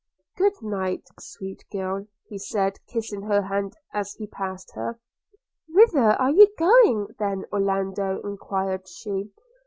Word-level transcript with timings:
'Good 0.35 0.63
night, 0.63 1.03
sweet 1.19 1.63
girl!' 1.71 2.07
said 2.35 2.79
he, 2.87 2.91
kissing 2.95 3.21
her 3.21 3.43
hand 3.43 3.75
as 3.93 4.13
he 4.15 4.25
passed 4.25 4.71
her. 4.73 4.99
'Whither 5.69 6.19
are 6.19 6.31
you 6.31 6.47
going, 6.57 7.09
then, 7.19 7.45
Orlando?' 7.53 8.19
enquired 8.23 8.87
she. 8.87 9.31